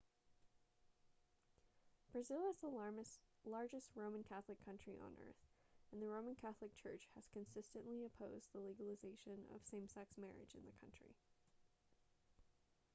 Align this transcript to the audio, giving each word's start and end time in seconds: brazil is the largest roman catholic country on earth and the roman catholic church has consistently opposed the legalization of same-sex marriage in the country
brazil 2.11 2.49
is 2.49 2.57
the 2.57 3.47
largest 3.51 3.91
roman 3.95 4.23
catholic 4.23 4.57
country 4.65 4.95
on 4.99 5.13
earth 5.29 5.45
and 5.93 6.01
the 6.01 6.09
roman 6.09 6.33
catholic 6.33 6.73
church 6.75 7.07
has 7.13 7.29
consistently 7.31 8.03
opposed 8.03 8.47
the 8.51 8.59
legalization 8.59 9.45
of 9.53 9.61
same-sex 9.63 10.17
marriage 10.17 10.55
in 10.55 10.61
the 10.65 10.75
country 10.81 11.13